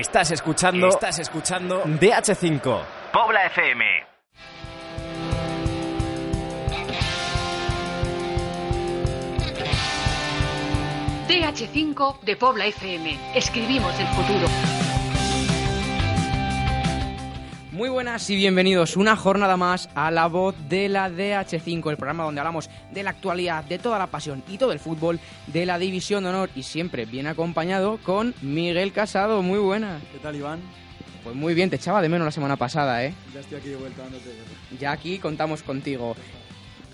[0.00, 0.88] Estás escuchando.
[0.88, 2.80] Estás escuchando DH5.
[3.12, 3.84] Pobla FM.
[11.28, 13.18] DH5 de Pobla FM.
[13.34, 14.91] Escribimos el futuro.
[17.72, 22.24] Muy buenas y bienvenidos una jornada más a La Voz de la DH5, el programa
[22.24, 25.78] donde hablamos de la actualidad, de toda la pasión y todo el fútbol de la
[25.78, 29.40] División de Honor y siempre bien acompañado con Miguel Casado.
[29.40, 30.02] Muy buenas.
[30.12, 30.60] ¿Qué tal, Iván?
[31.24, 33.14] Pues muy bien, te echaba de menos la semana pasada, ¿eh?
[33.32, 34.32] Ya estoy aquí de vuelta dándote.
[34.78, 36.14] Ya aquí contamos contigo.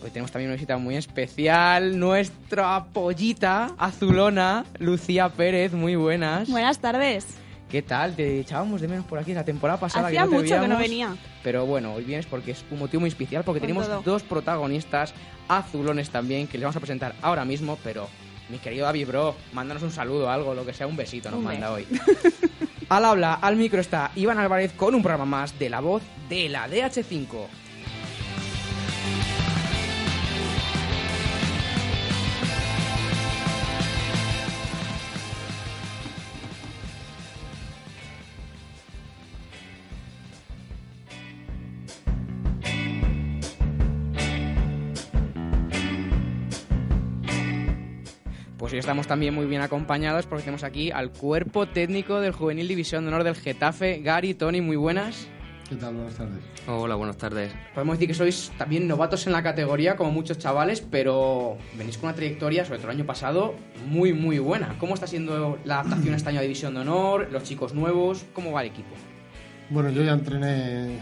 [0.00, 5.72] Hoy tenemos también una visita muy especial, nuestra pollita azulona, Lucía Pérez.
[5.72, 6.48] Muy buenas.
[6.48, 7.26] Buenas tardes.
[7.70, 8.16] ¿Qué tal?
[8.16, 10.08] Te echábamos de menos por aquí la temporada pasada.
[10.08, 10.78] Hacía que no te mucho que no veíamos.
[10.78, 11.16] venía.
[11.42, 14.02] Pero bueno, hoy vienes porque es un motivo muy especial, porque Con tenemos todo.
[14.02, 15.12] dos protagonistas
[15.48, 18.08] azulones también, que les vamos a presentar ahora mismo, pero
[18.48, 21.70] mi querido David Bro, mándanos un saludo, algo, lo que sea, un besito nos manda
[21.70, 21.86] hoy.
[22.88, 26.48] al habla, al micro está Iván Álvarez con un programa más de la voz de
[26.48, 27.26] la DH5.
[48.78, 53.02] Hoy estamos también muy bien acompañados porque tenemos aquí al cuerpo técnico del Juvenil División
[53.02, 55.26] de Honor del Getafe, Gary, Tony, muy buenas.
[55.68, 55.94] ¿Qué tal?
[55.94, 56.38] Buenas tardes.
[56.68, 57.52] Hola, buenas tardes.
[57.74, 62.08] Podemos decir que sois también novatos en la categoría, como muchos chavales, pero venís con
[62.08, 63.56] una trayectoria, sobre todo el año pasado,
[63.88, 64.76] muy, muy buena.
[64.78, 68.26] ¿Cómo está siendo la adaptación este año a División de Honor, los chicos nuevos?
[68.32, 68.94] ¿Cómo va el equipo?
[69.70, 71.00] Bueno, yo ya entrené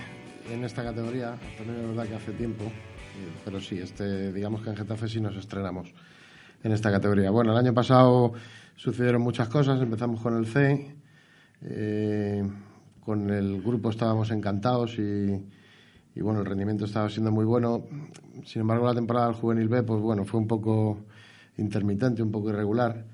[0.50, 4.70] en esta categoría, también es verdad que hace tiempo, eh, pero sí, este, digamos que
[4.70, 5.92] en Getafe sí nos estrenamos
[6.66, 7.30] en esta categoría.
[7.30, 8.32] Bueno, el año pasado
[8.74, 10.96] sucedieron muchas cosas, empezamos con el C,
[11.62, 12.42] eh,
[13.04, 15.46] con el grupo estábamos encantados y,
[16.14, 17.84] y, bueno, el rendimiento estaba siendo muy bueno.
[18.44, 21.04] Sin embargo, la temporada del Juvenil B, pues bueno, fue un poco
[21.56, 23.04] intermitente, un poco irregular.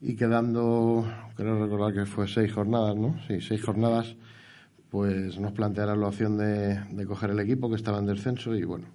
[0.00, 1.04] Y quedando,
[1.34, 3.16] creo recordar que fue seis jornadas, ¿no?
[3.26, 4.14] Sí, seis jornadas,
[4.90, 8.62] pues nos plantearon la opción de, de coger el equipo que estaba en descenso y
[8.62, 8.86] bueno,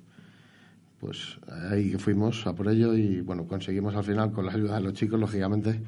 [1.06, 1.38] pues
[1.70, 4.94] ahí fuimos a por ello y bueno, conseguimos al final con la ayuda de los
[4.94, 5.80] chicos, lógicamente,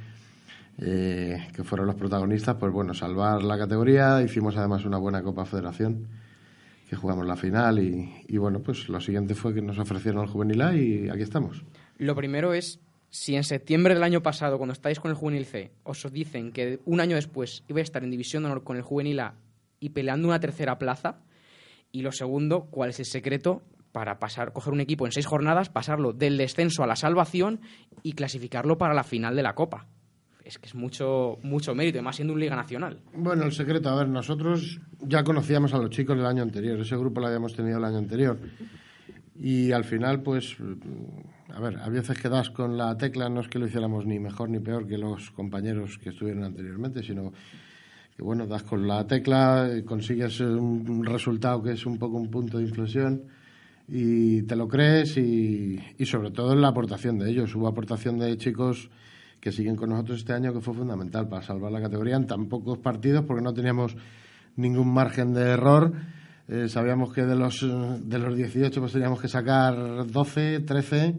[0.80, 5.46] eh, que fueron los protagonistas, pues bueno, salvar la categoría, hicimos además una buena Copa
[5.46, 6.08] Federación,
[6.88, 10.62] que jugamos la final y, bueno, pues lo siguiente fue que nos ofrecieron el Juvenil
[10.62, 11.64] A y aquí estamos.
[11.98, 12.80] Lo primero es,
[13.10, 16.80] si en septiembre del año pasado, cuando estáis con el Juvenil C, os dicen que
[16.86, 19.34] un año después ibais a estar en División de Honor con el Juvenil A
[19.80, 21.22] y peleando una tercera plaza,
[21.92, 23.64] y lo segundo, ¿cuál es el secreto
[23.98, 27.62] para pasar, coger un equipo en seis jornadas, pasarlo del descenso a la salvación
[28.04, 29.88] y clasificarlo para la final de la Copa?
[30.46, 33.00] Es que es mucho, mucho mérito, y más siendo un Liga Nacional.
[33.16, 36.96] Bueno, el secreto, a ver, nosotros ya conocíamos a los chicos del año anterior, ese
[36.96, 38.38] grupo lo habíamos tenido el año anterior.
[39.36, 40.58] Y al final, pues,
[41.52, 44.20] a ver, a veces que das con la tecla, no es que lo hiciéramos ni
[44.20, 47.32] mejor ni peor que los compañeros que estuvieron anteriormente, sino
[48.16, 52.60] que, bueno, das con la tecla, consigues un resultado que es un poco un punto
[52.60, 53.24] de inflexión
[53.88, 57.56] y te lo crees y, y sobre todo en la aportación de ellos.
[57.56, 58.90] Hubo aportación de chicos
[59.40, 62.48] que siguen con nosotros este año que fue fundamental para salvar la categoría en tan
[62.48, 63.96] pocos partidos porque no teníamos
[64.56, 65.94] ningún margen de error.
[66.48, 71.16] Eh, sabíamos que de los, de los 18 pues teníamos que sacar 12, 13.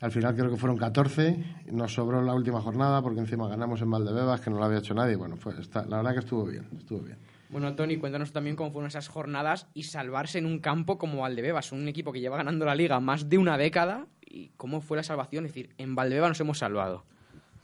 [0.00, 1.44] Al final creo que fueron 14.
[1.72, 4.94] Nos sobró la última jornada porque encima ganamos en Valdebebas, que no lo había hecho
[4.94, 5.16] nadie.
[5.16, 7.18] Bueno, está, la verdad que estuvo bien, estuvo bien.
[7.50, 11.72] Bueno, Tony, cuéntanos también cómo fueron esas jornadas y salvarse en un campo como Valdebebas,
[11.72, 14.06] un equipo que lleva ganando la liga más de una década.
[14.20, 15.46] ¿Y cómo fue la salvación?
[15.46, 17.04] Es decir, en Valdebebas nos hemos salvado.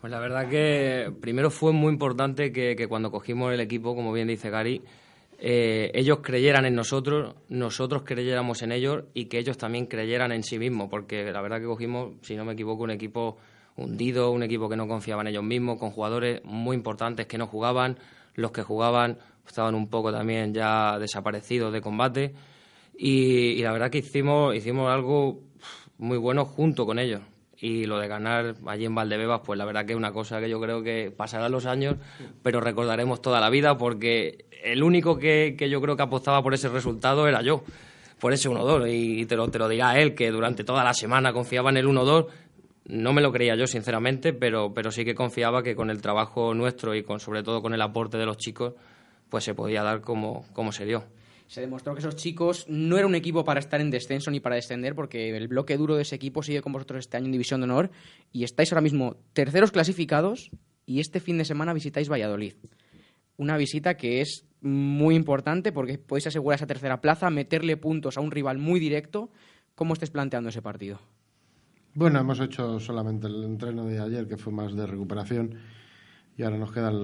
[0.00, 4.28] Pues la verdad que primero fue muy importante que, cuando cogimos el equipo, como bien
[4.28, 4.82] dice Gary,
[5.38, 10.42] eh, ellos creyeran en nosotros, nosotros creyéramos en ellos y que ellos también creyeran en
[10.42, 13.36] sí mismos, porque la verdad que cogimos, si no me equivoco, un equipo
[13.76, 17.46] hundido, un equipo que no confiaba en ellos mismos, con jugadores muy importantes que no
[17.46, 17.98] jugaban,
[18.34, 22.34] los que jugaban estaban un poco también ya desaparecidos de combate
[22.96, 25.40] y, la verdad que hicimos, hicimos algo
[25.98, 27.20] muy bueno junto con ellos.
[27.56, 30.50] Y lo de ganar allí en Valdebebas, pues la verdad que es una cosa que
[30.50, 31.96] yo creo que pasarán los años,
[32.42, 36.52] pero recordaremos toda la vida porque el único que, que yo creo que apostaba por
[36.52, 37.64] ese resultado era yo,
[38.20, 38.88] por ese 1-2.
[38.92, 41.86] Y te lo, te lo dirá él, que durante toda la semana confiaba en el
[41.86, 42.26] 1-2.
[42.86, 46.52] No me lo creía yo, sinceramente, pero, pero sí que confiaba que con el trabajo
[46.52, 48.74] nuestro y con, sobre todo con el aporte de los chicos,
[49.28, 51.04] pues se podía dar como, se dio.
[51.46, 54.56] Se demostró que esos chicos no era un equipo para estar en descenso ni para
[54.56, 57.60] descender, porque el bloque duro de ese equipo sigue con vosotros este año en División
[57.60, 57.90] de Honor
[58.32, 60.50] y estáis ahora mismo terceros clasificados
[60.86, 62.54] y este fin de semana visitáis Valladolid.
[63.36, 68.20] una visita que es muy importante porque podéis asegurar esa tercera plaza, meterle puntos a
[68.20, 69.30] un rival muy directo.
[69.74, 71.00] ¿Cómo estés planteando ese partido?
[71.94, 75.54] Bueno, hemos hecho solamente el entreno de ayer, que fue más de recuperación,
[76.36, 76.94] y ahora nos quedan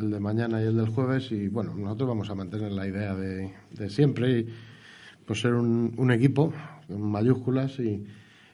[0.00, 3.14] el de mañana y el del jueves, y bueno, nosotros vamos a mantener la idea
[3.14, 3.54] de,
[3.88, 4.46] siempre, y
[5.24, 6.52] pues ser un, equipo
[6.86, 8.04] con mayúsculas y,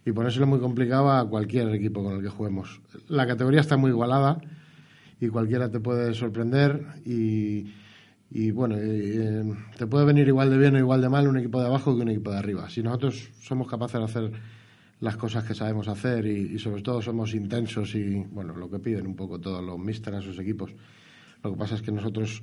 [0.05, 2.81] y ponérselo muy complicado a cualquier equipo con el que juguemos.
[3.09, 4.41] La categoría está muy igualada
[5.21, 7.73] y cualquiera te puede sorprender y,
[8.31, 9.43] y bueno, eh,
[9.77, 12.03] te puede venir igual de bien o igual de mal un equipo de abajo que
[12.03, 12.71] un equipo de arriba.
[12.71, 14.33] Si nosotros somos capaces de hacer
[15.01, 19.07] las cosas que sabemos hacer y, sobre todo somos intensos y bueno lo que piden
[19.07, 20.73] un poco todos los místeres a sus equipos.
[21.43, 22.43] Lo que pasa es que nosotros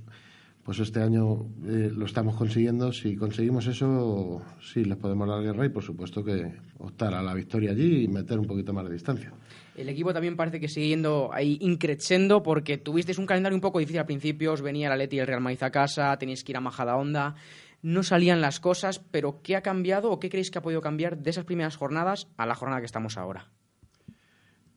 [0.63, 2.91] pues este año eh, lo estamos consiguiendo.
[2.91, 7.33] Si conseguimos eso sí les podemos dar guerra y por supuesto que optar a la
[7.33, 9.31] victoria allí y meter un poquito más de distancia.
[9.77, 13.79] El equipo también parece que sigue yendo ahí increchendo porque tuvisteis un calendario un poco
[13.79, 14.51] difícil al principio.
[14.51, 16.97] Os venía el Leti y el Real Madrid a casa tenéis que ir a Majada
[16.97, 17.35] Onda
[17.81, 21.17] no salían las cosas, pero ¿qué ha cambiado o qué creéis que ha podido cambiar
[21.17, 23.51] de esas primeras jornadas a la jornada que estamos ahora?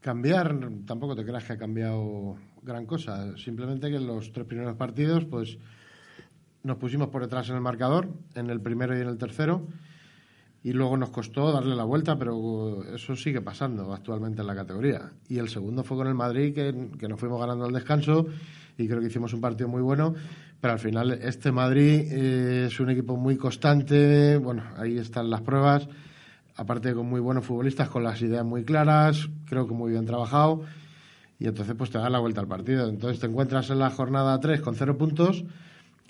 [0.00, 3.36] Cambiar, tampoco te creas que ha cambiado gran cosa.
[3.36, 5.58] Simplemente que en los tres primeros partidos, pues
[6.62, 9.66] nos pusimos por detrás en el marcador, en el primero y en el tercero,
[10.62, 15.12] y luego nos costó darle la vuelta, pero eso sigue pasando actualmente en la categoría.
[15.28, 18.26] Y el segundo fue con el Madrid, que, que nos fuimos ganando al descanso,
[18.76, 20.14] y creo que hicimos un partido muy bueno,
[20.60, 25.40] pero al final este Madrid eh, es un equipo muy constante, bueno, ahí están las
[25.40, 25.88] pruebas,
[26.56, 30.62] aparte con muy buenos futbolistas, con las ideas muy claras, creo que muy bien trabajado,
[31.38, 32.86] y entonces pues te da la vuelta al partido.
[32.88, 35.44] Entonces te encuentras en la jornada 3 con cero puntos,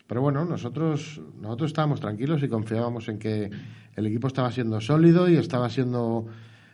[0.09, 3.49] pero bueno, nosotros, nosotros estábamos tranquilos y confiábamos en que
[3.95, 6.27] el equipo estaba siendo sólido y estaba siendo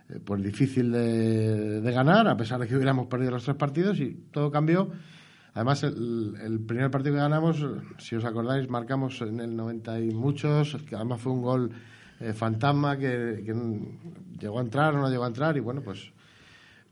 [0.08, 4.00] eh, pues difícil de, de ganar, a pesar de que hubiéramos perdido los tres partidos,
[4.00, 4.90] y todo cambió
[5.56, 7.64] Además, el, primer partido que ganamos,
[7.96, 11.70] si os acordáis, marcamos en el 90 y muchos, que además fue un gol
[12.20, 13.42] eh, fantasma que,
[14.38, 16.12] llegó a entrar o no llegó a entrar y bueno, pues...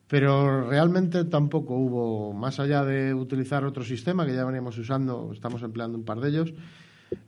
[0.08, 5.62] Pero realmente tampoco hubo, más allá de utilizar otro sistema que ya veníamos usando, estamos
[5.62, 6.54] empleando un par de ellos,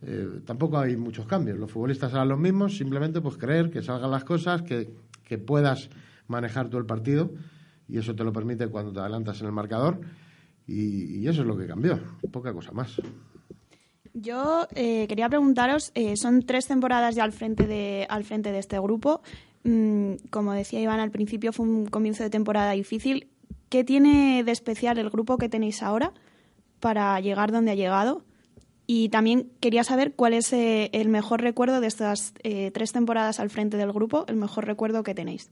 [0.02, 1.58] eh, tampoco hay muchos cambios.
[1.58, 4.88] Los futbolistas eran los mismos, simplemente pues creer que salgan las cosas, que,
[5.22, 5.90] que puedas
[6.28, 7.30] manejar todo el partido
[7.88, 10.00] y eso te lo permite cuando te adelantas en el marcador
[10.66, 12.00] y, eso es lo que cambió,
[12.32, 13.00] poca cosa más.
[14.14, 18.58] Yo eh, quería preguntaros, eh, son tres temporadas ya al frente de, al frente de
[18.58, 19.20] este grupo.
[19.64, 23.28] Mm, como decía Iván al principio, fue un comienzo de temporada difícil.
[23.68, 26.12] ¿Qué tiene de especial el grupo que tenéis ahora
[26.80, 28.24] para llegar donde ha llegado?
[28.86, 32.32] Y también quería saber cuál es eh, el mejor recuerdo de estas
[32.72, 35.50] tres temporadas al frente del grupo, el mejor recuerdo que tenéis.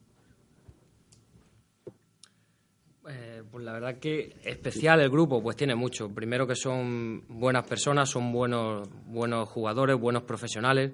[3.05, 6.09] Pues la verdad que especial el grupo, pues tiene mucho.
[6.09, 10.91] Primero que son buenas personas, son buenos, buenos jugadores, buenos profesionales.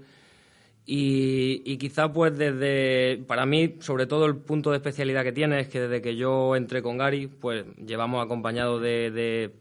[0.85, 5.69] Y, quizá pues desde, para mí, sobre todo el punto de especialidad que tiene es
[5.69, 9.55] que desde que yo entré con Gary, pues llevamos acompañados de, de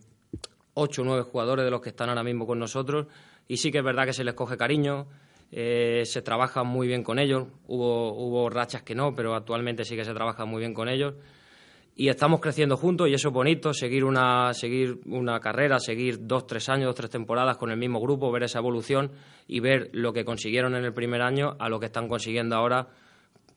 [0.74, 3.06] ocho o nueve jugadores de los que están ahora mismo con nosotros.
[3.48, 5.08] Y sí que es verdad que se les coge cariño,
[5.52, 7.48] eh, se trabaja muy bien con ellos.
[7.68, 11.14] Hubo, hubo rachas que no, pero actualmente sí que se trabaja muy bien con ellos
[12.00, 16.48] y estamos creciendo juntos y eso es bonito, seguir una, seguir una carrera, seguir dos,
[16.48, 19.12] tres años, dos, tres temporadas con el mismo grupo, ver esa evolución
[19.50, 22.88] y ver lo que consiguieron en el primer año a lo que están consiguiendo ahora,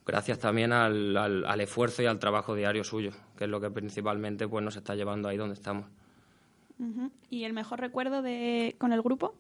[0.05, 4.49] gracias también al, al, esfuerzo y al trabajo diario suyo, que es lo que principalmente
[4.49, 5.87] pues, nos está llevando ahí donde estamos.
[7.31, 9.37] ¿Y el mejor recuerdo de, con el grupo?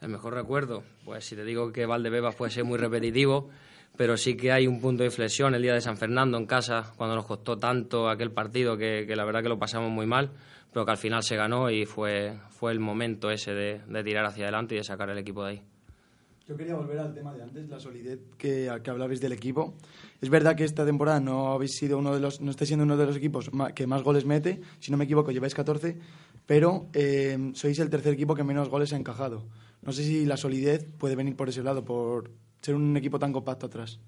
[0.00, 3.50] El mejor recuerdo, pues si te digo que Valdebebas puede ser muy repetitivo,
[3.96, 6.92] pero sí que hay un punto de inflexión el día de San Fernando en casa,
[6.96, 10.30] cuando nos costó tanto aquel partido que, la verdad que lo pasamos muy mal,
[10.72, 14.44] pero que al final se ganó y fue, fue el momento ese de, tirar hacia
[14.44, 15.62] adelante y de sacar el equipo de ahí.
[16.46, 19.74] Yo quería volver al tema de antes, la solidez que, que hablabais del equipo.
[20.20, 22.98] Es verdad que esta temporada no habéis sido uno de los, no estáis siendo uno
[22.98, 25.96] de los equipos que más goles mete, si no me equivoco lleváis 14,
[26.44, 29.46] pero eh, sois el tercer equipo que menos goles ha encajado.
[29.80, 32.30] No sé si la solidez puede venir por ese lado, por
[32.64, 33.98] ser un equipo tan compacto atrás.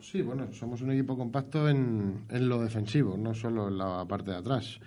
[0.00, 4.30] Sí, bueno, somos un equipo compacto en, en lo defensivo, no solo en la parte
[4.30, 4.80] de atrás.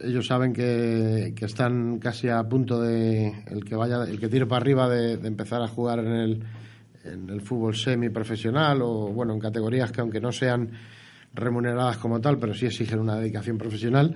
[0.00, 4.46] Ellos saben que, que, están casi a punto de el que vaya, el que tire
[4.46, 6.44] para arriba de, empezar a jugar en el,
[7.04, 10.70] en el fútbol semiprofesional o bueno en categorías que aunque no sean
[11.32, 14.14] remuneradas como tal, pero sí exigen una dedicación profesional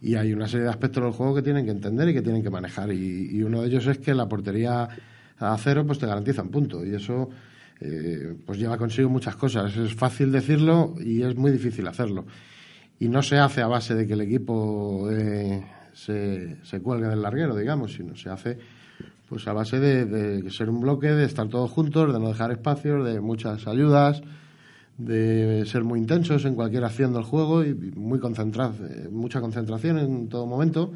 [0.00, 2.42] y hay una serie de aspectos del juego que tienen que entender y que tienen
[2.42, 4.88] que manejar y, y uno de ellos es que la portería
[5.38, 6.84] a cero, pues te garantiza un punto.
[6.84, 7.28] Y eso
[7.80, 9.76] eh, pues lleva consigo muchas cosas.
[9.76, 12.24] Es fácil decirlo y es muy difícil hacerlo.
[12.98, 17.22] Y no se hace a base de que el equipo eh, se, se cuelgue del
[17.22, 18.58] larguero, digamos, sino se hace
[19.28, 22.52] pues a base de, de ser un bloque, de estar todos juntos, de no dejar
[22.52, 24.22] espacios, de muchas ayudas,
[24.98, 28.74] de ser muy intensos en cualquier acción del juego y muy concentrado,
[29.10, 30.92] mucha concentración en todo momento.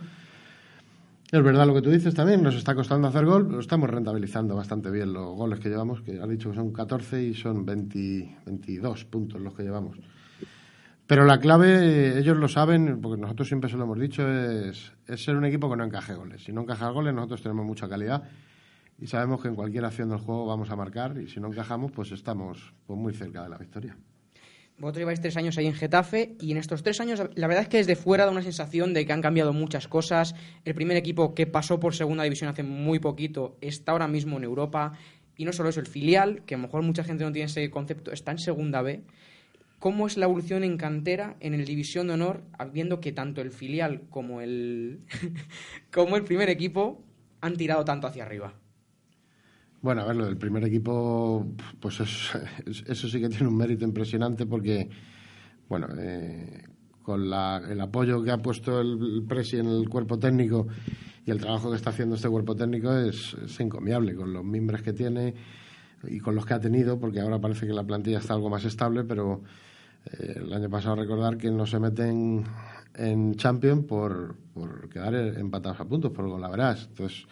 [1.30, 4.56] Es verdad lo que tú dices también, nos está costando hacer gol, pero estamos rentabilizando
[4.56, 8.38] bastante bien los goles que llevamos, que has dicho que son 14 y son 20,
[8.46, 9.98] 22 puntos los que llevamos.
[11.06, 15.22] Pero la clave, ellos lo saben, porque nosotros siempre se lo hemos dicho, es, es
[15.22, 16.44] ser un equipo que no encaje goles.
[16.44, 18.22] Si no encaja goles, nosotros tenemos mucha calidad
[18.98, 21.92] y sabemos que en cualquier acción del juego vamos a marcar y si no encajamos,
[21.92, 23.96] pues estamos pues, muy cerca de la victoria.
[24.78, 27.68] Vosotros lleváis tres años ahí en Getafe y en estos tres años la verdad es
[27.68, 30.36] que desde fuera da una sensación de que han cambiado muchas cosas.
[30.64, 34.44] El primer equipo que pasó por segunda división hace muy poquito está ahora mismo en
[34.44, 34.92] Europa
[35.36, 37.68] y no solo eso, el filial, que a lo mejor mucha gente no tiene ese
[37.70, 39.02] concepto, está en segunda B.
[39.80, 42.42] ¿Cómo es la evolución en cantera en el División de Honor,
[42.72, 45.00] viendo que tanto el filial como el,
[45.92, 47.04] como el primer equipo
[47.40, 48.54] han tirado tanto hacia arriba?
[49.80, 51.46] Bueno, a ver, lo del primer equipo,
[51.78, 54.88] pues eso, sí que tiene un mérito impresionante porque,
[55.68, 56.64] bueno, eh,
[57.00, 60.66] con el apoyo que ha puesto el, Presi en el cuerpo técnico
[61.24, 64.92] y el trabajo que está haciendo este cuerpo técnico es, encomiable, con los miembros que
[64.92, 65.34] tiene
[66.08, 68.64] y con los que ha tenido, porque ahora parece que la plantilla está algo más
[68.64, 69.42] estable, pero
[70.06, 72.42] eh, el año pasado recordar que no se meten
[72.96, 76.88] en Champions por, por quedar empatados a puntos, por verás.
[76.88, 77.26] Entonces,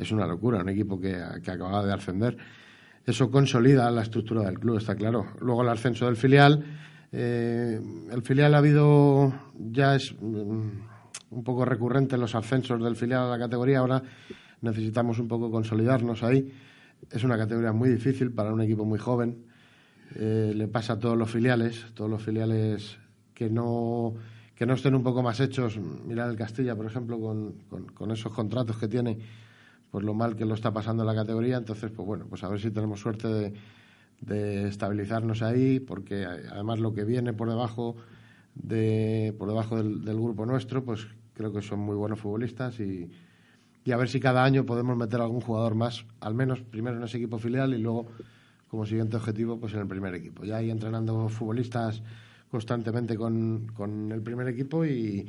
[0.00, 2.36] es una locura, un equipo que, que acababa de ascender.
[3.04, 5.26] Eso consolida la estructura del club, está claro.
[5.40, 6.64] Luego el ascenso del filial.
[7.12, 7.80] Eh,
[8.10, 10.68] el filial ha habido, ya es mm,
[11.30, 14.02] un poco recurrente los ascensos del filial a la categoría, ahora
[14.60, 16.52] necesitamos un poco consolidarnos ahí.
[17.10, 19.44] Es una categoría muy difícil para un equipo muy joven.
[20.14, 22.98] Eh, le pasa a todos los filiales, todos los filiales
[23.32, 24.14] que no,
[24.54, 25.78] que no estén un poco más hechos.
[25.78, 27.54] Mirad el Castilla, por ejemplo, con,
[27.94, 29.18] con esos contratos que tiene
[29.90, 31.56] pues lo mal que lo está pasando la categoría.
[31.56, 33.52] Entonces, pues bueno, pues a ver si tenemos suerte
[34.20, 37.96] de, estabilizarnos ahí, porque además lo que viene por debajo
[38.54, 43.10] de por debajo del, grupo nuestro, pues creo que son muy buenos futbolistas y,
[43.84, 47.04] y a ver si cada año podemos meter algún jugador más, al menos primero en
[47.04, 48.08] ese equipo filial y luego
[48.68, 50.44] como siguiente objetivo pues en el primer equipo.
[50.44, 52.02] Ya ahí entrenando futbolistas
[52.50, 55.26] constantemente con, con el primer equipo y,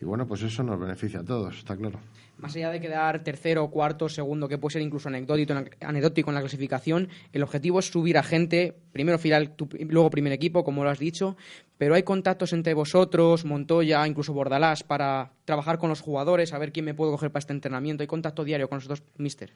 [0.00, 2.00] y bueno, pues eso nos beneficia a todos, está claro.
[2.42, 6.40] Más allá de quedar tercero, cuarto, segundo, que puede ser incluso anecdótico, anecdótico en la
[6.40, 9.54] clasificación, el objetivo es subir a gente, primero final,
[9.88, 11.36] luego primer equipo, como lo has dicho,
[11.78, 16.72] pero hay contactos entre vosotros, Montoya, incluso Bordalás, para trabajar con los jugadores, a ver
[16.72, 18.02] quién me puedo coger para este entrenamiento.
[18.02, 19.52] ¿Hay contacto diario con nosotros, mister?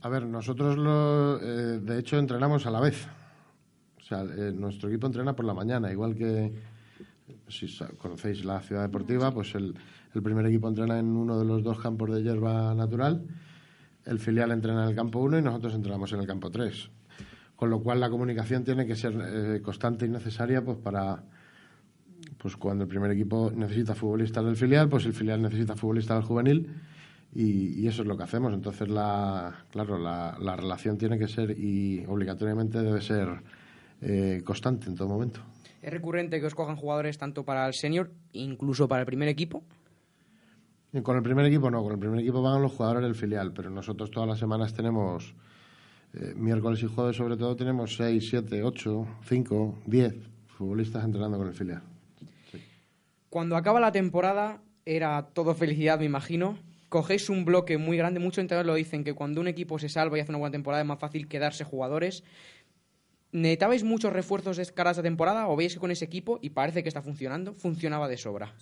[0.00, 3.06] A ver, nosotros lo, eh, de hecho entrenamos a la vez.
[4.00, 6.50] O sea, eh, nuestro equipo entrena por la mañana, igual que
[7.48, 7.66] si
[7.98, 9.74] conocéis la ciudad deportiva, pues el,
[10.22, 13.24] primer equipo entrena en uno de los dos campos de hierba natural,
[14.06, 16.90] el filial entrena en el campo 1 y nosotros entrenamos en el campo 3.
[17.54, 21.22] Con lo cual la comunicación tiene que ser eh, constante y necesaria pues para
[22.38, 26.24] pues cuando el primer equipo necesita futbolistas del filial, pues el filial necesita futbolistas del
[26.24, 26.68] juvenil
[27.34, 28.52] y, eso es lo que hacemos.
[28.52, 33.28] Entonces, la, claro, la, relación tiene que ser y obligatoriamente debe ser
[34.00, 35.40] eh, constante en todo momento.
[35.82, 39.62] ¿Es recurrente que os cojan jugadores tanto para el senior, incluso para el primer equipo?
[41.02, 43.70] Con el primer equipo no, con el primer equipo van los jugadores del filial, pero
[43.70, 45.34] nosotros todas las semanas tenemos,
[46.14, 50.14] eh, miércoles y jueves sobre todo, tenemos 6, 7, 8, 5, 10
[50.46, 51.82] futbolistas entrenando con el filial.
[53.28, 56.58] Cuando acaba la temporada era todo felicidad, me imagino.
[56.88, 60.18] Cogéis un bloque muy grande, muchos entrenadores lo dicen, que cuando un equipo se salva
[60.18, 62.24] y hace una buena temporada es más fácil quedarse jugadores.
[63.30, 66.50] ¿Necesitabais muchos refuerzos de cara a esta temporada o veis que con ese equipo, y
[66.50, 68.52] parece que está funcionando, funcionaba de sobra?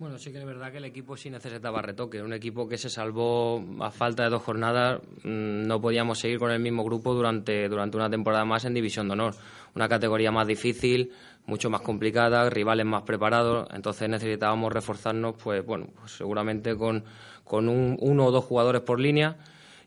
[0.00, 2.22] Bueno, sí que es verdad que el equipo sí necesitaba retoque.
[2.22, 6.50] Un equipo que se salvó a falta de dos jornadas, mm, no podíamos seguir con
[6.50, 9.34] el mismo grupo durante, durante una temporada más en División de Honor.
[9.74, 11.12] Una categoría más difícil,
[11.44, 13.68] mucho más complicada, rivales más preparados.
[13.74, 17.04] Entonces necesitábamos reforzarnos, pues bueno, pues seguramente con,
[17.44, 19.36] con un, uno o dos jugadores por línea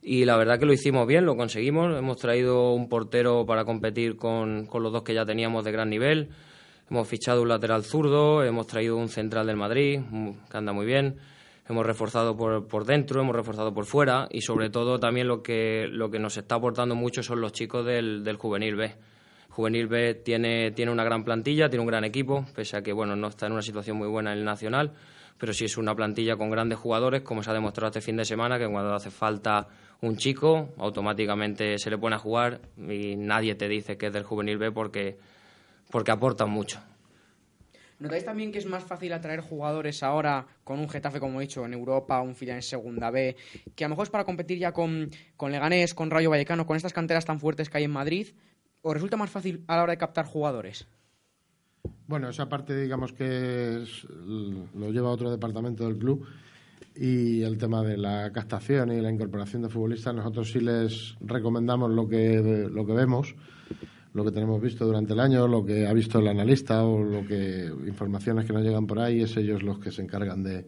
[0.03, 1.98] y la verdad que lo hicimos bien, lo conseguimos.
[1.98, 5.89] Hemos traído un portero para competir con, con los dos que ya teníamos de gran
[5.89, 6.29] nivel.
[6.89, 10.85] Hemos fichado un lateral zurdo, hemos traído un central del Madrid, mm, que anda muy
[10.85, 11.17] bien.
[11.67, 15.87] Hemos reforzado por, por dentro, hemos reforzado por fuera y sobre todo también lo que,
[15.89, 18.95] lo que nos está aportando mucho son los chicos del, del Juvenil B.
[19.49, 23.15] Juvenil B tiene, tiene una gran plantilla, tiene un gran equipo, pese a que bueno,
[23.15, 24.93] no está en una situación muy buena en el Nacional,
[25.37, 28.25] pero sí es una plantilla con grandes jugadores, como se ha demostrado este fin de
[28.25, 29.67] semana, que cuando hace falta
[30.01, 34.23] un chico, automáticamente se le pone a jugar y nadie te dice que es del
[34.23, 35.17] juvenil B porque,
[35.91, 36.79] porque aportan mucho.
[37.99, 41.63] ¿Notáis también que es más fácil atraer jugadores ahora con un Getafe, como he dicho,
[41.65, 43.35] en Europa, un filial en Segunda B,
[43.75, 46.75] que a lo mejor es para competir ya con, con Leganés, con Rayo Vallecano, con
[46.75, 48.27] estas canteras tan fuertes que hay en Madrid?
[48.81, 50.85] ¿O resulta más fácil a la hora de captar jugadores?
[52.07, 56.27] Bueno, esa parte digamos que es- lo lleva otro departamento del club
[56.95, 61.89] y el tema de la captación y la incorporación de futbolistas, nosotros sí les recomendamos
[61.91, 63.35] lo que, lo que vemos,
[64.13, 67.25] lo que tenemos visto durante el año, lo que ha visto el analista o lo
[67.25, 70.65] que informaciones que nos llegan por ahí, es ellos los que se encargan de,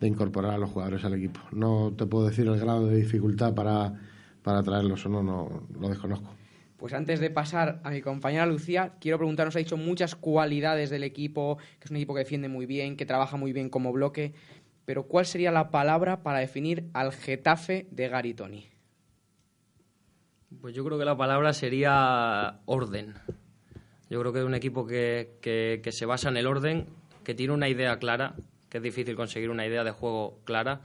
[0.00, 1.40] de incorporar a los jugadores al equipo.
[1.52, 4.00] No te puedo decir el grado de dificultad para,
[4.42, 6.30] para traerlos o no, no lo desconozco.
[6.78, 10.90] Pues antes de pasar a mi compañera Lucía, quiero preguntar, nos ha dicho muchas cualidades
[10.90, 13.92] del equipo, que es un equipo que defiende muy bien, que trabaja muy bien como
[13.92, 14.32] bloque,
[14.84, 18.66] pero ¿cuál sería la palabra para definir al Getafe de Gary Tony?
[20.60, 23.14] Pues yo creo que la palabra sería orden.
[24.10, 26.86] Yo creo que es un equipo que, que- que se basa en el orden,
[27.24, 28.34] que tiene una idea clara,
[28.68, 30.80] que es difícil conseguir una idea de juego clara.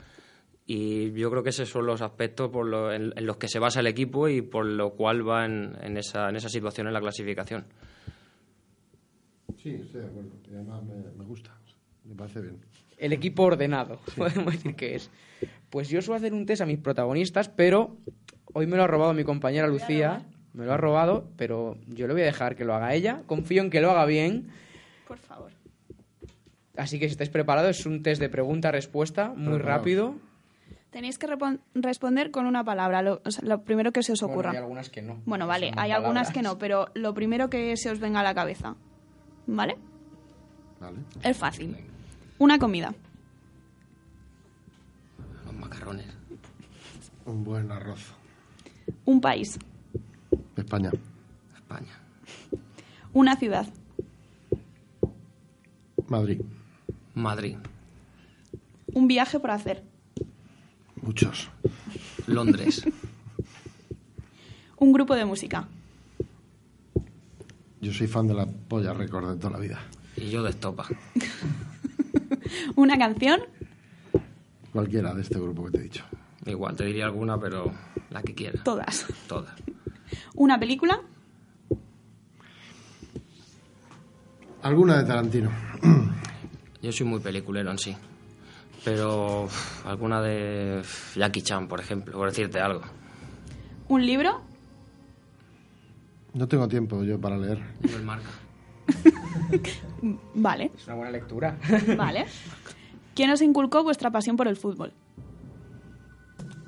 [0.66, 3.58] Y yo creo que esos son los aspectos por lo- en, en los que se
[3.58, 6.92] basa el equipo y por lo cual va en, en esa, en esa situación en
[6.94, 7.64] la clasificación.
[9.62, 10.30] Sí, estoy de acuerdo.
[10.50, 11.56] Y además me, me gusta,
[12.04, 12.58] me parece bien.
[12.98, 15.10] El equipo ordenado, podemos decir que es.
[15.70, 17.96] Pues yo suelo hacer un test a mis protagonistas, pero
[18.58, 20.22] hoy me lo ha robado mi compañera Lucía.
[20.54, 23.22] Me lo ha robado, pero yo le voy a dejar que lo haga ella.
[23.26, 24.48] Confío en que lo haga bien.
[25.06, 25.52] Por favor.
[26.76, 30.14] Así que si estáis preparados, es un test de pregunta-respuesta muy rápido.
[30.90, 31.26] Tenéis que
[31.74, 34.50] responder con una palabra, lo, o sea, lo primero que se os Bueno, ocurra.
[34.52, 35.20] hay algunas que no.
[35.26, 38.34] Bueno, vale, hay algunas que no, pero lo primero que se os venga a la
[38.34, 38.74] cabeza.
[39.46, 39.76] ¿Vale?
[40.80, 40.96] ¿Vale?
[41.22, 41.76] Es fácil.
[42.38, 42.94] Una comida.
[45.44, 46.06] Los macarrones.
[47.26, 48.14] Un buen arroz.
[49.04, 49.58] Un país.
[50.56, 50.90] España.
[51.54, 51.98] España.
[53.12, 53.66] Una ciudad.
[56.08, 56.40] Madrid.
[57.14, 57.56] Madrid.
[58.94, 59.82] Un viaje por hacer.
[61.02, 61.50] Muchos.
[62.26, 62.84] Londres.
[64.78, 65.66] Un grupo de música.
[67.80, 69.78] Yo soy fan de la polla récord de toda la vida.
[70.16, 70.86] y yo de estopa.
[72.76, 73.40] Una canción.
[74.72, 76.04] Cualquiera de este grupo que te he dicho.
[76.46, 77.72] Igual, te diría alguna, pero
[78.10, 78.62] la que quiera.
[78.62, 79.06] Todas.
[79.26, 79.54] Todas.
[80.34, 81.00] Una película.
[84.62, 85.50] Alguna de Tarantino.
[86.82, 87.96] Yo soy muy peliculero en sí.
[88.84, 90.82] Pero uf, alguna de
[91.16, 92.82] Jackie Chan, por ejemplo, por decirte algo.
[93.88, 94.40] Un libro.
[96.34, 97.58] No tengo tiempo yo para leer.
[97.82, 98.28] El marca.
[100.34, 101.58] Vale, Es una buena lectura.
[101.96, 102.26] vale.
[103.14, 104.92] ¿Quién os inculcó vuestra pasión por el fútbol?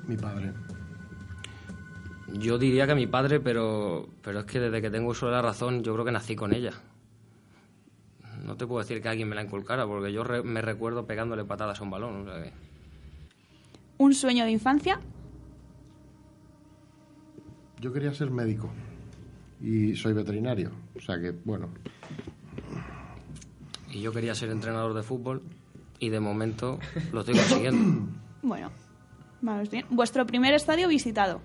[0.05, 0.51] Mi padre.
[2.33, 5.41] Yo diría que mi padre, pero, pero es que desde que tengo uso de la
[5.41, 6.71] razón, yo creo que nací con ella.
[8.45, 11.43] No te puedo decir que alguien me la inculcara, porque yo re- me recuerdo pegándole
[11.45, 12.27] patadas a un balón.
[12.27, 12.53] o sea que-
[13.97, 14.99] Un sueño de infancia.
[17.79, 18.69] Yo quería ser médico.
[19.61, 20.71] Y soy veterinario.
[20.95, 21.69] O sea que, bueno,
[23.91, 25.41] Y yo quería ser entrenador de fútbol,
[25.99, 26.79] y de momento
[27.11, 28.07] lo estoy consiguiendo.
[28.43, 28.71] Bueno,
[29.41, 29.85] vamos bien.
[29.91, 31.41] Vuestro primer estadio visitado.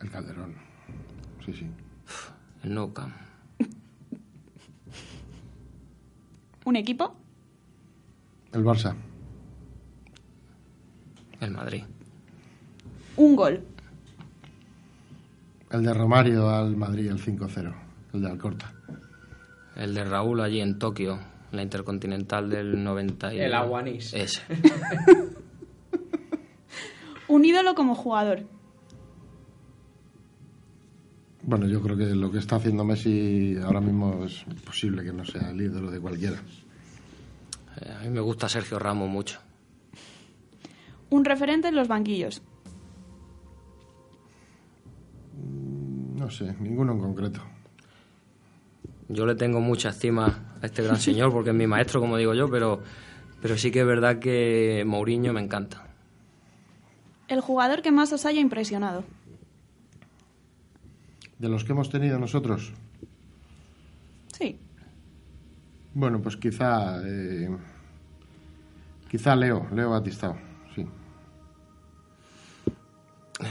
[0.00, 0.54] El Calderón.
[1.44, 1.66] Sí, sí.
[2.62, 3.14] El Nou Camp.
[6.64, 7.14] Un equipo.
[8.52, 8.94] El Barça.
[11.40, 11.84] El Madrid.
[13.16, 13.64] Un gol.
[15.70, 17.74] El de Romario al Madrid, el 5-0.
[18.12, 18.72] El de Alcorta.
[19.76, 21.18] El de Raúl allí en Tokio,
[21.52, 23.40] la Intercontinental del 90 y...
[23.40, 24.12] El Aguanís.
[24.12, 24.42] Ese.
[27.28, 28.57] Un ídolo como jugador.
[31.48, 35.24] Bueno, yo creo que lo que está haciendo Messi ahora mismo es posible que no
[35.24, 36.36] sea el ídolo de cualquiera.
[37.80, 39.40] Eh, A mí me gusta Sergio Ramos mucho.
[41.08, 42.42] Un referente en los banquillos.
[46.16, 47.40] No sé, ninguno en concreto.
[49.08, 52.34] Yo le tengo mucha estima a este gran señor porque es mi maestro, como digo
[52.34, 52.82] yo, pero,
[53.40, 55.86] pero sí que es verdad que Mourinho me encanta.
[57.26, 59.02] El jugador que más os haya impresionado.
[61.38, 62.72] De los que hemos tenido nosotros,
[64.32, 64.58] Sí.
[65.94, 67.00] bueno, pues quizá.
[67.06, 67.48] eh,
[69.10, 70.36] quizá Leo, Leo Batistao,
[70.74, 70.84] sí.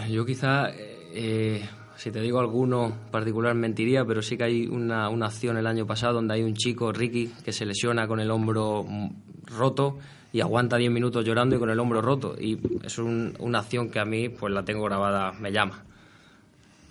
[0.09, 5.27] Yo quizá, eh, si te digo alguno particular, mentiría, pero sí que hay una, una
[5.27, 8.83] acción el año pasado donde hay un chico, Ricky, que se lesiona con el hombro
[8.87, 9.09] mm,
[9.57, 9.97] roto
[10.33, 12.35] y aguanta 10 minutos llorando y con el hombro roto.
[12.39, 15.83] Y es un- una acción que a mí pues la tengo grabada, me llama.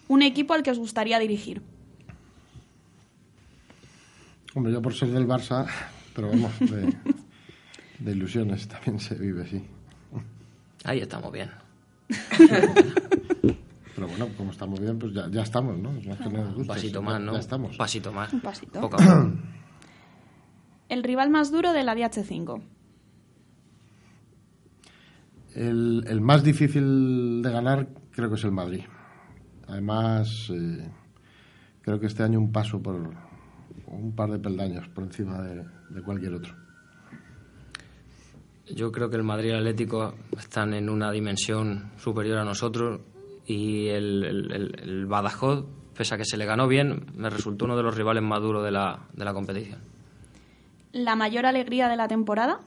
[0.08, 1.62] Un equipo al que os gustaría dirigir.
[4.54, 5.66] Hombre, yo por ser del Barça,
[6.14, 6.96] pero vamos, de,
[7.98, 9.62] de ilusiones también se vive, sí.
[10.84, 11.50] Ahí estamos bien.
[13.94, 15.90] Pero bueno, como estamos bien, pues ya, ya estamos, ¿no?
[15.96, 17.32] Es más que nos Un gusta, pasito más, ya- ¿no?
[17.32, 17.70] Ya estamos.
[17.72, 18.32] Un pasito más.
[18.32, 18.80] Un pasito.
[18.80, 19.32] Poco a poco.
[20.88, 22.62] El rival más duro de la DH5.
[25.54, 28.82] El, el más difícil de ganar creo que es el Madrid.
[29.68, 30.88] Además, eh,
[31.82, 32.94] creo que este año un paso por
[33.86, 36.54] un par de peldaños por encima de, de cualquier otro.
[38.74, 43.00] Yo creo que el Madrid y el Atlético están en una dimensión superior a nosotros
[43.46, 45.64] y el, el- el- el Badajoz,
[45.96, 48.64] pese a que se le ganó bien, me resultó uno de los rivales más duros
[48.64, 49.78] de la, de la competición.
[50.92, 52.58] La mayor alegría de la temporada.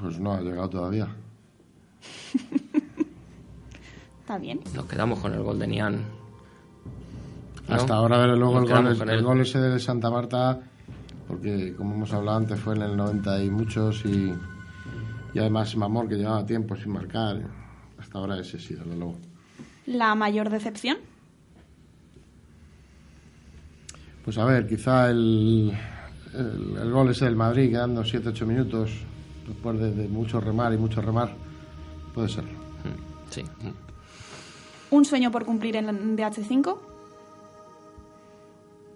[0.00, 1.08] Pues no ha llegado todavía.
[4.32, 4.60] Está bien.
[4.74, 5.96] Nos quedamos con el gol de Nian.
[7.68, 7.74] ¿no?
[7.74, 10.58] Hasta ahora, ver luego el gol, el gol ese de Santa Marta,
[11.28, 14.32] porque como hemos hablado antes fue en el 90 y muchos y,
[15.34, 17.42] y además Mamor que llevaba tiempo sin marcar.
[17.98, 19.16] Hasta ahora ese sí, desde luego.
[19.84, 20.96] La mayor decepción.
[24.24, 25.74] Pues a ver, quizá el,
[26.32, 28.92] el, el gol ese del Madrid quedando 7-8 minutos
[29.46, 31.34] después de, de mucho remar y mucho remar,
[32.14, 32.44] puede ser.
[32.44, 33.44] Mm, Sí.
[34.92, 36.76] Un sueño por cumplir en DH5.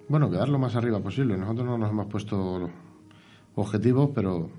[0.09, 1.38] Bueno, quedar lo más arriba posible.
[1.38, 2.70] Nosotros no nos hemos puesto
[3.54, 4.50] objetivos, pero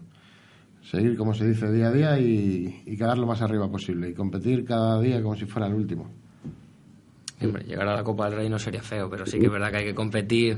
[0.81, 4.15] seguir, como se dice, día a día y, y quedar lo más arriba posible y
[4.15, 6.09] competir cada día como si fuera el último.
[7.39, 9.69] Hombre, llegar a la Copa del Rey no sería feo, pero sí que es verdad
[9.69, 10.57] que hay que competir,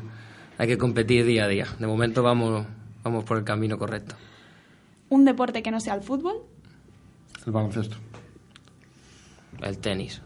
[0.58, 1.68] hay que competir día a día.
[1.78, 2.66] De momento vamos,
[3.04, 4.16] vamos por el camino correcto.
[5.10, 6.38] Un deporte que no sea el fútbol.
[7.46, 7.98] El baloncesto.
[9.62, 10.22] El tenis,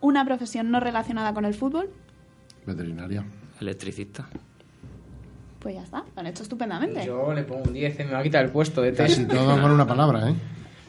[0.00, 1.90] Una profesión no relacionada con el fútbol.
[2.66, 3.24] Veterinaria.
[3.60, 4.28] electricista.
[5.58, 6.04] Pues ya está.
[6.14, 7.04] Lo han hecho estupendamente.
[7.04, 9.70] Yo le pongo un 10, me va a quitar el puesto de Casi todo con
[9.72, 10.34] una palabra, ¿eh?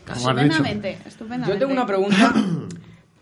[0.08, 0.98] Estupendamente.
[1.06, 1.54] estupendamente.
[1.54, 2.34] Yo tengo una pregunta,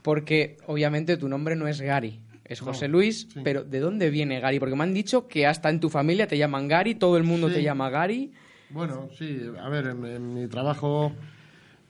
[0.02, 3.41] porque obviamente tu nombre no es Gary, es José Luis, sí.
[3.43, 4.60] pero ¿de dónde viene Gary?
[4.60, 7.47] Porque me han dicho que hasta en tu familia te llaman Gary, todo el mundo
[7.50, 7.56] Sí.
[7.56, 8.32] te llama Gary.
[8.69, 11.12] Bueno, sí, a ver, en, en mi trabajo,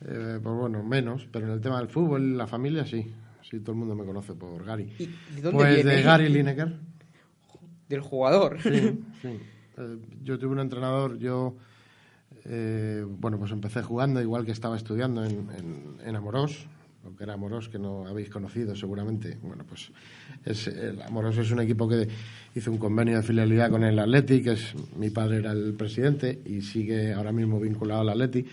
[0.07, 3.11] eh, pues bueno, menos, pero en el tema del fútbol la familia sí.
[3.49, 4.91] Sí, todo el mundo me conoce por Gary.
[4.99, 5.91] ¿Y de dónde pues viene?
[5.91, 6.75] de Gary Lineker.
[7.87, 8.57] Del jugador.
[8.61, 8.69] Sí,
[9.21, 9.39] sí.
[9.77, 11.55] Eh, yo tuve un entrenador, yo,
[12.45, 16.67] eh, bueno, pues empecé jugando igual que estaba estudiando en, en, en Amorós,
[17.05, 19.37] lo que era Amorós, que no habéis conocido seguramente.
[19.41, 19.91] Bueno, pues
[20.43, 22.07] es, el Amorós es un equipo que
[22.53, 26.41] hizo un convenio de filialidad con el Atleti, que es, mi padre era el presidente
[26.45, 28.45] y sigue ahora mismo vinculado al Atleti.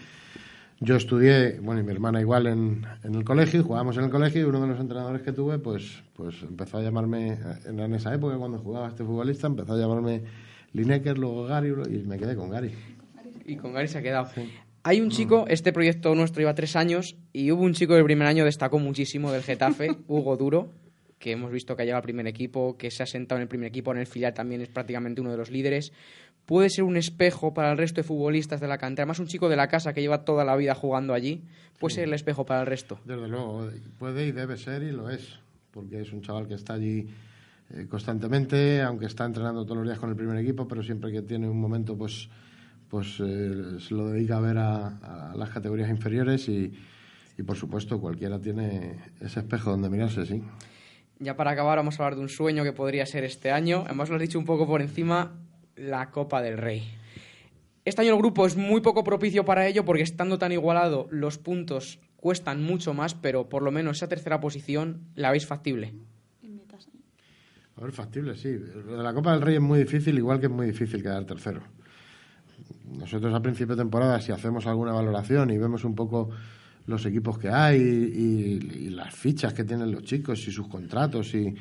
[0.85, 4.43] Yo estudié, bueno, y mi hermana igual en, en el colegio, jugábamos en el colegio
[4.43, 8.15] y uno de los entrenadores que tuve, pues, pues empezó a llamarme, en, en esa
[8.15, 10.23] época cuando jugaba este futbolista, empezó a llamarme
[10.75, 12.73] Lineker, luego Gary y me quedé con Gary.
[13.47, 14.29] Y con Gary se ha quedado.
[14.83, 18.29] Hay un chico, este proyecto nuestro lleva tres años, y hubo un chico del primer
[18.29, 20.69] año destacó muchísimo del Getafe, Hugo Duro,
[21.19, 23.49] que hemos visto que ha llegado al primer equipo, que se ha sentado en el
[23.49, 25.95] primer equipo, en el filial también es prácticamente uno de los líderes.
[26.47, 29.05] Puede ser un espejo para el resto de futbolistas de la cantera.
[29.05, 31.43] Además, un chico de la casa que lleva toda la vida jugando allí,
[31.79, 32.99] puede ser el espejo para el resto.
[33.05, 35.39] Desde luego, puede y debe ser y lo es,
[35.71, 37.09] porque es un chaval que está allí
[37.71, 41.23] eh, constantemente, aunque está entrenando todos los días con el primer equipo, pero siempre que
[41.23, 42.29] tiene un momento, pues,
[42.91, 46.73] pues eh, se lo dedica a ver a, a las categorías inferiores y,
[47.39, 50.43] y, por supuesto, cualquiera tiene ese espejo donde mirarse, sí.
[51.19, 53.85] Ya para acabar, vamos a hablar de un sueño que podría ser este año.
[53.87, 55.33] Además, lo has dicho un poco por encima,
[55.77, 56.83] la Copa del Rey.
[57.85, 61.39] Este año el grupo es muy poco propicio para ello porque estando tan igualado los
[61.39, 65.93] puntos cuestan mucho más, pero por lo menos esa tercera posición la veis factible.
[67.77, 68.57] A ver, factible, sí.
[68.89, 71.61] La Copa del Rey es muy difícil, igual que es muy difícil quedar tercero.
[72.85, 76.31] Nosotros a principio de temporada, si hacemos alguna valoración y vemos un poco
[76.87, 81.35] los equipos que hay y, y las fichas que tienen los chicos y sus contratos
[81.35, 81.55] y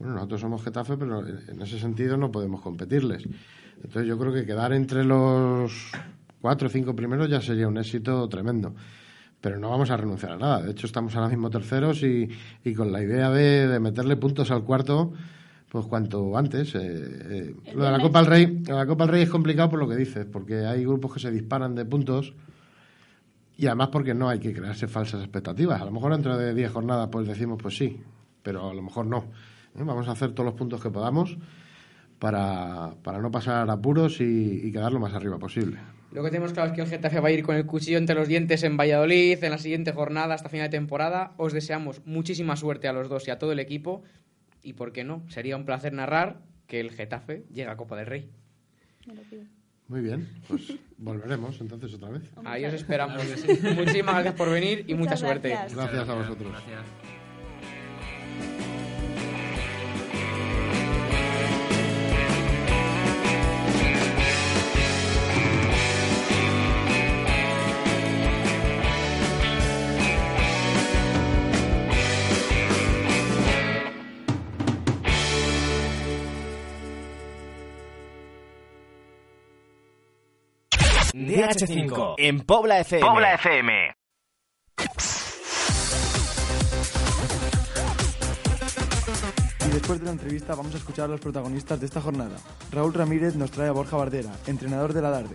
[0.00, 3.22] bueno, nosotros somos Getafe, pero en ese sentido no podemos competirles.
[3.76, 5.92] Entonces yo creo que quedar entre los
[6.40, 8.74] cuatro o cinco primeros ya sería un éxito tremendo.
[9.42, 10.62] Pero no vamos a renunciar a nada.
[10.62, 12.28] De hecho, estamos ahora mismo terceros y,
[12.64, 15.12] y con la idea de, de, meterle puntos al cuarto,
[15.68, 16.74] pues cuanto antes.
[16.74, 19.78] Eh, eh, lo de la Copa del Rey, la Copa del Rey es complicado por
[19.80, 22.32] lo que dices, porque hay grupos que se disparan de puntos
[23.58, 25.80] y además porque no hay que crearse falsas expectativas.
[25.82, 28.00] A lo mejor dentro de 10 jornadas pues decimos pues sí,
[28.42, 29.24] pero a lo mejor no.
[29.76, 29.82] ¿Eh?
[29.84, 31.36] Vamos a hacer todos los puntos que podamos
[32.18, 35.78] para, para no pasar apuros y, y quedar lo más arriba posible.
[36.12, 38.16] Lo que tenemos claro es que el Getafe va a ir con el cuchillo entre
[38.16, 41.34] los dientes en Valladolid en la siguiente jornada hasta final de temporada.
[41.36, 44.02] Os deseamos muchísima suerte a los dos y a todo el equipo.
[44.62, 48.06] Y por qué no, sería un placer narrar que el Getafe llega a Copa del
[48.06, 48.30] Rey.
[49.86, 52.22] Muy bien, pues volveremos entonces otra vez.
[52.44, 53.22] Ahí os esperamos.
[53.76, 55.50] Muchísimas gracias por venir y mucha suerte.
[55.50, 55.74] gracias.
[55.74, 56.52] Gracias a vosotros.
[56.52, 56.80] Gracias.
[81.50, 83.06] DH5 en Pobla FM.
[83.06, 83.92] Pobla FM.
[89.66, 92.36] Y después de la entrevista vamos a escuchar a los protagonistas de esta jornada.
[92.70, 95.34] Raúl Ramírez nos trae a Borja Bardera, entrenador de la Darde.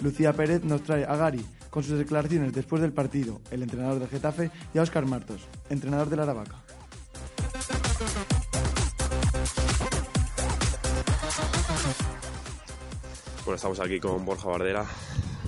[0.00, 4.08] Lucía Pérez nos trae a Gary, con sus declaraciones después del partido, el entrenador del
[4.08, 6.62] Getafe, y a Óscar Martos, entrenador de la Aravaca.
[13.44, 14.84] Bueno, estamos aquí con Borja Bardera,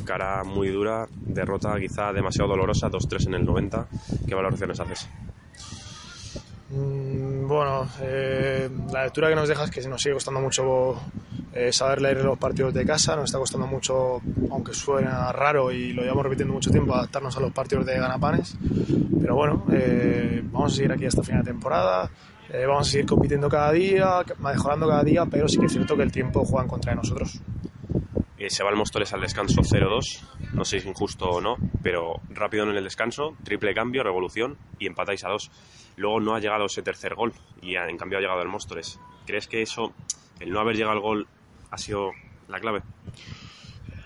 [0.09, 3.87] cara muy dura, derrota quizá demasiado dolorosa, 2-3 en el 90.
[4.27, 5.07] ¿Qué valoraciones haces?
[6.71, 10.97] Mm, Bueno, eh, la lectura que nos deja es que nos sigue costando mucho
[11.53, 15.93] eh, saber leer los partidos de casa, nos está costando mucho, aunque suena raro y
[15.93, 18.57] lo llevamos repitiendo mucho tiempo, adaptarnos a los partidos de ganapanes.
[19.21, 22.11] Pero bueno, eh, vamos a seguir aquí hasta final de temporada,
[22.51, 25.97] eh, vamos a seguir compitiendo cada día, mejorando cada día, pero sí que es cierto
[25.97, 27.41] que el tiempo juega en contra de nosotros.
[28.47, 32.21] Se va el Móstoles al descanso 0-2, no sé si es injusto o no, pero
[32.31, 35.51] rápido en el descanso, triple cambio, revolución y empatáis a dos.
[35.97, 39.01] Luego no ha llegado ese tercer gol y en cambio ha llegado el Móstoles.
[39.27, 39.93] ¿Crees que eso,
[40.39, 41.27] el no haber llegado al gol,
[41.71, 42.13] ha sido
[42.47, 42.83] la clave?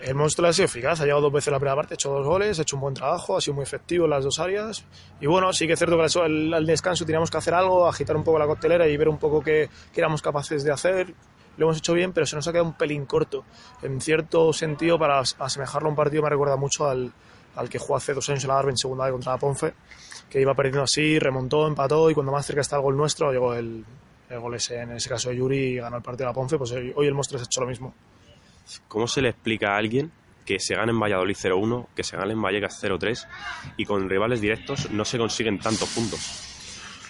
[0.01, 2.25] El monstruo ha sido eficaz, ha llegado dos veces la primera parte, ha hecho dos
[2.25, 4.83] goles, ha hecho un buen trabajo, ha sido muy efectivo en las dos áreas.
[5.21, 8.17] Y bueno, sí que es cierto que al, al descanso teníamos que hacer algo, agitar
[8.17, 11.13] un poco la coctelera y ver un poco qué, qué éramos capaces de hacer.
[11.57, 13.43] Lo hemos hecho bien, pero se nos ha quedado un pelín corto.
[13.81, 17.11] En cierto sentido, para asemejarlo a un partido, me recuerda mucho al,
[17.55, 19.73] al que jugó hace dos años en la Darbe en segunda contra la Ponfe,
[20.29, 23.53] que iba perdiendo así, remontó, empató y cuando más cerca está el gol nuestro, llegó
[23.53, 23.85] el,
[24.29, 26.57] el gol ese, en ese caso de Yuri y ganó el partido de la Ponfe,
[26.57, 27.93] pues hoy, hoy el Monstruo ha hecho lo mismo.
[28.87, 30.11] ¿Cómo se le explica a alguien
[30.45, 33.27] que se gane en Valladolid 0-1, que se gane en Vallecas 0-3
[33.77, 36.52] y con rivales directos no se consiguen tantos puntos?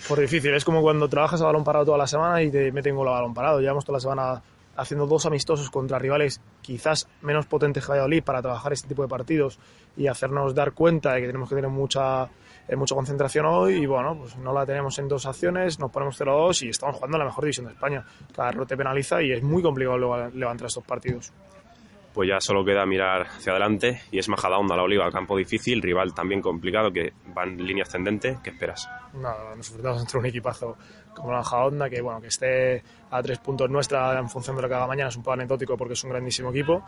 [0.08, 2.96] Por difícil, es como cuando trabajas a balón parado toda la semana y te meten
[2.96, 3.62] gol a balón parado.
[3.62, 4.44] Llevamos toda la semana
[4.76, 9.08] haciendo dos amistosos contra rivales quizás menos potentes que Valladolid para trabajar este tipo de
[9.08, 9.60] partidos
[9.96, 12.30] y hacernos dar cuenta de que tenemos que tener mucha,
[12.68, 16.20] eh, mucha concentración hoy y bueno, pues no la tenemos en dos acciones, nos ponemos
[16.20, 18.06] 0-2 y estamos jugando en la mejor división de España.
[18.36, 19.98] Cada error te penaliza y es muy complicado
[20.30, 21.32] levantar estos partidos.
[22.14, 26.14] Pues ya solo queda mirar hacia adelante y es Majadahonda, la Oliva, campo difícil, rival
[26.14, 28.38] también complicado que va en línea ascendente.
[28.44, 28.88] ¿Qué esperas?
[29.14, 30.78] Nada, nos enfrentamos entre un equipazo
[31.16, 34.68] como la Majadahonda que bueno, que esté a tres puntos nuestra en función de lo
[34.68, 36.84] que haga mañana es un poco anecdótico porque es un grandísimo equipo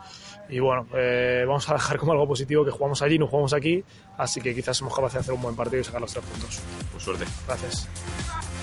[0.48, 3.82] y bueno, eh, vamos a dejar como algo positivo que jugamos allí, no jugamos aquí,
[4.16, 6.62] así que quizás somos capaces de hacer un buen partido y sacar los tres puntos.
[6.92, 7.24] Pues suerte.
[7.46, 8.55] Gracias.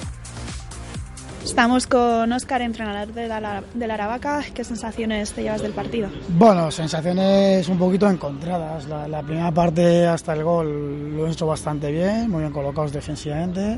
[1.43, 4.41] Estamos con Óscar, entrenador de la, de la Aravaca.
[4.53, 6.09] ¿Qué sensaciones te llevas del partido?
[6.29, 8.87] Bueno, sensaciones un poquito encontradas.
[8.87, 12.93] La, la, primera parte hasta el gol lo he hecho bastante bien, muy bien colocados
[12.93, 13.77] defensivamente.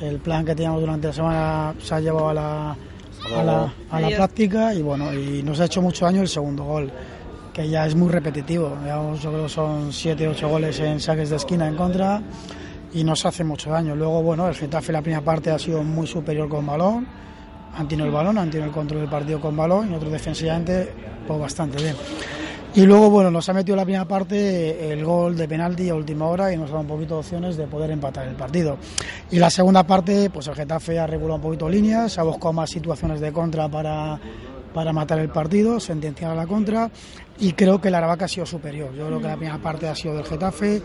[0.00, 2.76] El plan que teníamos durante la semana se ha llevado a la,
[3.36, 6.64] a la, a la práctica y bueno, y nos ha hecho mucho daño el segundo
[6.64, 6.90] gol,
[7.52, 8.76] que ya es muy repetitivo.
[8.82, 12.22] Digamos, yo creo que son 7, 8 goles en saques de esquina en contra
[12.94, 13.94] y nos hace mucho daño.
[13.94, 17.06] Luego, bueno, el Getafe la primera parte ha sido muy superior con balón,
[17.76, 20.92] han tenido el balón, han tenido el control del partido con balón y nosotros defensivamente,
[21.26, 21.96] pues bastante bien.
[22.76, 26.26] Y luego, bueno, nos ha metido la primera parte el gol de penalti a última
[26.26, 28.78] hora y nos ha dado un poquito de opciones de poder empatar el partido.
[29.30, 32.70] Y la segunda parte, pues el Getafe ha regulado un poquito líneas, ha buscado más
[32.70, 34.18] situaciones de contra para,
[34.72, 36.90] para matar el partido, sentenciar a la contra
[37.38, 38.92] y creo que la Aravaca ha sido superior.
[38.94, 40.82] Yo creo que la primera parte ha sido del Getafe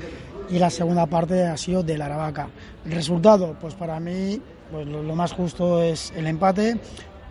[0.49, 2.47] y la segunda parte ha sido de la Aravaca.
[2.85, 6.77] El resultado, pues para mí, pues lo, lo, más justo es el empate,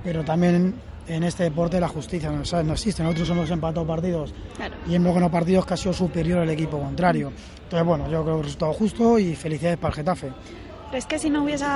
[0.05, 0.75] pero también
[1.09, 2.67] en este deporte la justicia no, ¿sabes?
[2.67, 3.03] no existe.
[3.03, 4.77] Nosotros hemos empatado partidos claro.
[4.87, 7.33] y hemos ganado partidos que ha sido superior al equipo contrario.
[7.65, 10.29] Entonces, bueno, yo creo que el resultado justo y felicidades para el Getafe.
[10.91, 11.67] ¿Crees que si no hubiese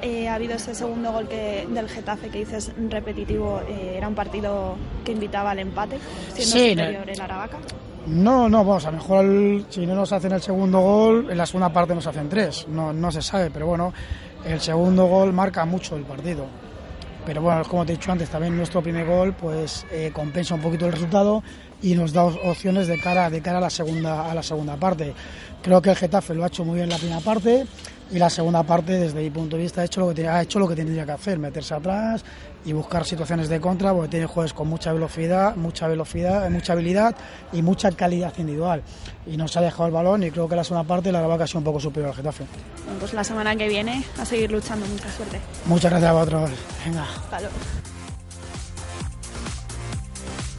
[0.00, 4.76] eh, habido ese segundo gol que, del Getafe que dices repetitivo, eh, era un partido
[5.04, 5.98] que invitaba al empate,
[6.32, 7.12] siendo sí, superior no.
[7.12, 7.58] el Aravaca?
[8.06, 11.36] No, no, vamos, a lo mejor el, si no nos hacen el segundo gol, en
[11.36, 13.92] la segunda parte nos hacen tres, no, no se sabe, pero bueno,
[14.44, 16.46] el segundo gol marca mucho el partido.
[17.24, 20.60] Pero bueno, como te he dicho antes, también nuestro primer gol pues eh, compensa un
[20.60, 21.44] poquito el resultado
[21.80, 25.14] y nos da opciones de cara, de cara a, la segunda, a la segunda parte.
[25.62, 27.64] Creo que el Getafe lo ha hecho muy bien en la primera parte
[28.12, 30.58] y la segunda parte, desde mi punto de vista, ha hecho lo que, ha hecho
[30.58, 32.22] lo que tendría que hacer, meterse atrás
[32.64, 37.16] y buscar situaciones de contra, porque tiene juegos con mucha velocidad, mucha velocidad, mucha habilidad
[37.52, 38.82] y mucha calidad individual.
[39.26, 41.46] Y nos ha dejado el balón y creo que la segunda parte la que ha
[41.46, 42.44] sido un poco superior al Getafe.
[42.84, 44.86] Bueno, pues la semana que viene a seguir luchando.
[44.86, 45.40] Mucha suerte.
[45.64, 46.50] Muchas gracias a vosotros.
[46.84, 47.06] Venga.
[47.40, 47.54] Luego.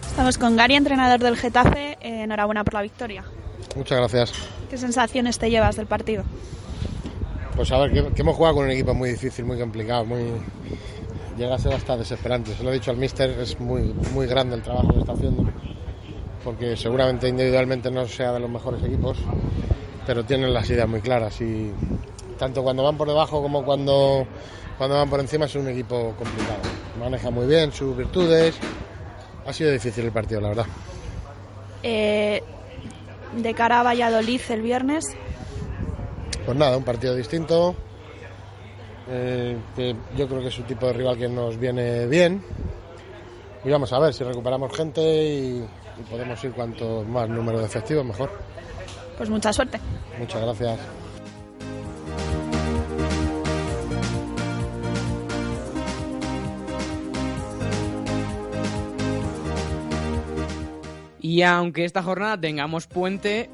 [0.10, 1.98] Estamos con Gary, entrenador del Getafe.
[2.02, 3.24] Eh, enhorabuena por la victoria.
[3.76, 4.34] Muchas gracias.
[4.70, 6.24] ¿Qué sensaciones te llevas del partido?
[7.56, 10.24] Pues a ver, que, hemos jugado con un equipo muy difícil, muy complicado, muy
[11.38, 12.54] llega a ser hasta desesperante.
[12.56, 15.46] Se lo he dicho al mister, es muy, muy grande el trabajo que está haciendo,
[16.44, 19.18] porque seguramente individualmente no sea de los mejores equipos,
[20.06, 21.72] pero tienen las ideas muy claras y
[22.38, 24.26] tanto cuando van por debajo como cuando,
[24.78, 26.62] cuando van por encima es un equipo complicado.
[27.00, 28.56] Maneja muy bien sus virtudes.
[29.46, 30.66] Ha sido difícil el partido, la verdad.
[31.84, 32.42] Eh,
[33.38, 35.06] de cara a Valladolid el viernes.
[36.46, 37.76] Pues nada, un partido distinto,
[39.10, 42.44] eh, que yo creo que es un tipo de rival que nos viene bien.
[43.64, 45.66] Y vamos a ver si recuperamos gente y,
[45.98, 48.30] y podemos ir cuanto más número de efectivos, mejor.
[49.18, 49.80] Pues mucha suerte.
[50.20, 50.80] Muchas gracias.
[61.22, 63.50] Y aunque esta jornada tengamos puente,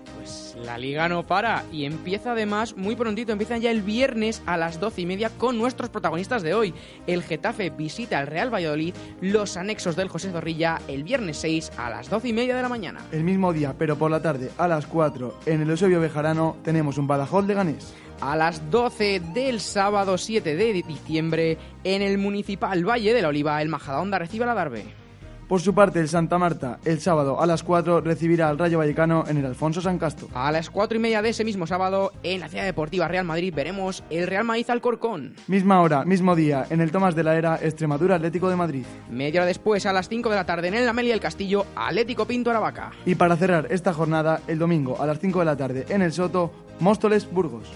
[0.66, 4.80] la liga no para y empieza además muy prontito, empieza ya el viernes a las
[4.80, 6.74] doce y media con nuestros protagonistas de hoy.
[7.08, 11.90] El Getafe visita al Real Valladolid, los anexos del José Zorrilla el viernes 6 a
[11.90, 13.00] las doce y media de la mañana.
[13.12, 16.98] El mismo día, pero por la tarde, a las 4, en el Eusebio Bejarano, tenemos
[16.98, 17.94] un Badajoz de Ganés.
[18.22, 23.62] A las 12 del sábado 7 de diciembre, en el Municipal Valle de la Oliva,
[23.62, 24.99] el Majadahonda recibe a la Darbe.
[25.50, 29.24] Por su parte, el Santa Marta, el sábado a las 4, recibirá al Rayo Vallecano
[29.28, 30.28] en el Alfonso San Castro.
[30.36, 33.52] A las 4 y media de ese mismo sábado, en la Ciudad Deportiva Real Madrid,
[33.52, 35.34] veremos el Real Madrid Alcorcón.
[35.48, 38.86] Misma hora, mismo día, en el Tomás de la Era, Extremadura Atlético de Madrid.
[39.10, 42.26] Media hora después, a las 5 de la tarde, en el Amelia del Castillo, Atlético
[42.26, 42.92] Pinto Aravaca.
[43.08, 46.12] Y para cerrar esta jornada, el domingo a las 5 de la tarde, en el
[46.12, 47.72] Soto, Móstoles Burgos.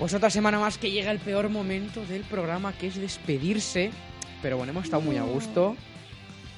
[0.00, 3.90] Pues otra semana más que llega el peor momento del programa, que es despedirse.
[4.40, 5.76] Pero bueno, hemos estado muy a gusto.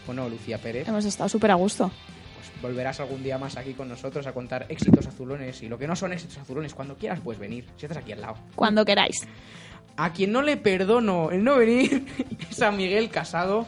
[0.07, 0.87] Bueno, Lucía Pérez.
[0.87, 1.91] Hemos estado súper a gusto.
[2.37, 5.89] Pues volverás algún día más aquí con nosotros a contar éxitos azulones y lo que
[5.89, 6.73] no son éxitos azulones.
[6.73, 8.37] Cuando quieras puedes venir, si estás aquí al lado.
[8.55, 9.27] Cuando queráis.
[9.97, 12.07] A quien no le perdono el no venir
[12.49, 13.67] es a Miguel Casado.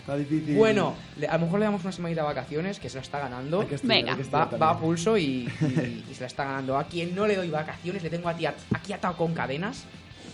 [0.00, 0.56] Está difícil.
[0.56, 0.94] Bueno,
[1.28, 3.60] a lo mejor le damos una semanita de vacaciones, que se la está ganando.
[3.60, 4.10] Hay que estudiar, Venga.
[4.12, 5.22] hay que estudiar Va, a pulso y,
[5.60, 6.76] y- y se la está ganando.
[6.78, 9.84] A quien no le doy vacaciones, le tengo a ti aquí atado con cadenas,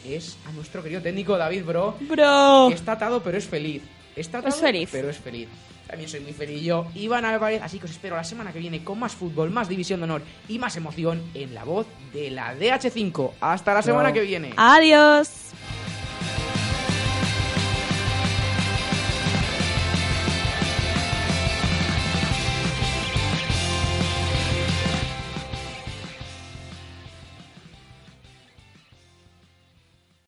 [0.05, 1.96] es a nuestro querido técnico David Bro.
[2.09, 2.70] Bro.
[2.70, 3.83] Está atado, pero es feliz.
[4.14, 4.88] Está atado, Es feliz.
[4.92, 5.48] pero es feliz.
[5.87, 8.83] También soy muy feliz yo, Iván Álvarez, así que os espero la semana que viene
[8.83, 12.57] con más fútbol, más división de honor y más emoción en la voz de la
[12.57, 13.31] DH5.
[13.40, 14.52] Hasta la semana que viene.
[14.57, 15.29] Adiós.